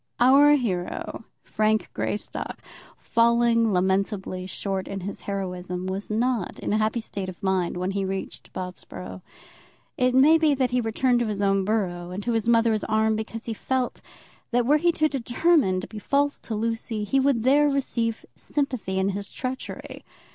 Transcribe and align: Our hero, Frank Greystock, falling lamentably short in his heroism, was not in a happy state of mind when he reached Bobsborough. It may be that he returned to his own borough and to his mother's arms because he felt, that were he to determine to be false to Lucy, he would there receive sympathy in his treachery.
Our 0.19 0.55
hero, 0.55 1.25
Frank 1.43 1.93
Greystock, 1.93 2.57
falling 2.97 3.71
lamentably 3.71 4.47
short 4.47 4.87
in 4.87 5.01
his 5.01 5.19
heroism, 5.19 5.85
was 5.85 6.09
not 6.09 6.57
in 6.57 6.73
a 6.73 6.79
happy 6.79 6.99
state 6.99 7.29
of 7.29 7.43
mind 7.43 7.77
when 7.77 7.91
he 7.91 8.03
reached 8.03 8.51
Bobsborough. 8.51 9.21
It 9.99 10.15
may 10.15 10.39
be 10.39 10.55
that 10.55 10.71
he 10.71 10.81
returned 10.81 11.19
to 11.19 11.27
his 11.27 11.43
own 11.43 11.63
borough 11.65 12.09
and 12.09 12.23
to 12.23 12.33
his 12.33 12.49
mother's 12.49 12.83
arms 12.85 13.15
because 13.17 13.45
he 13.45 13.53
felt, 13.53 14.01
that 14.49 14.65
were 14.65 14.77
he 14.77 14.91
to 14.93 15.07
determine 15.07 15.79
to 15.81 15.87
be 15.87 15.99
false 15.99 16.39
to 16.39 16.55
Lucy, 16.55 17.03
he 17.03 17.19
would 17.19 17.43
there 17.43 17.69
receive 17.69 18.25
sympathy 18.35 18.97
in 18.97 19.09
his 19.09 19.31
treachery. 19.31 20.03